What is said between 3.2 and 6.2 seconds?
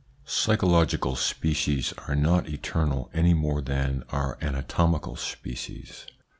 A more than are anatomical species.